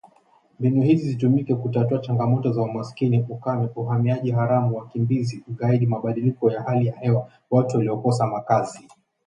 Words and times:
Mbinu 0.59 0.81
hizi 0.83 1.09
zitumike 1.09 1.55
kutatua 1.55 1.97
changamoto 1.99 2.51
za 2.53 2.61
umaskini, 2.61 3.25
ukame, 3.29 3.69
uhamiaji 3.75 4.31
haramu, 4.31 4.77
wakimbizi, 4.77 5.43
ugaidi, 5.47 5.85
mabadiliko 5.87 6.51
ya 6.51 6.61
hali 6.63 6.87
ya 6.87 6.95
hewa, 6.95 7.29
watu 7.51 7.77
waliokosa 7.77 8.27
makazi 8.27 8.87